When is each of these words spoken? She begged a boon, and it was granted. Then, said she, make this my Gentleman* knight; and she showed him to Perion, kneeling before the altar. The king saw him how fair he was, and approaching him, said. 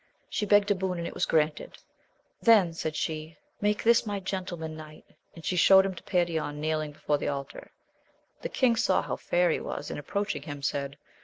She 0.31 0.47
begged 0.47 0.71
a 0.71 0.73
boon, 0.73 0.97
and 0.97 1.05
it 1.05 1.13
was 1.13 1.27
granted. 1.27 1.77
Then, 2.41 2.73
said 2.73 2.95
she, 2.95 3.37
make 3.61 3.83
this 3.83 4.03
my 4.03 4.19
Gentleman* 4.19 4.75
knight; 4.75 5.05
and 5.35 5.45
she 5.45 5.55
showed 5.55 5.85
him 5.85 5.93
to 5.93 6.01
Perion, 6.01 6.59
kneeling 6.59 6.91
before 6.91 7.19
the 7.19 7.27
altar. 7.27 7.69
The 8.41 8.49
king 8.49 8.75
saw 8.75 9.01
him 9.03 9.09
how 9.09 9.17
fair 9.17 9.51
he 9.51 9.59
was, 9.59 9.91
and 9.91 9.99
approaching 9.99 10.41
him, 10.41 10.63
said. 10.63 10.97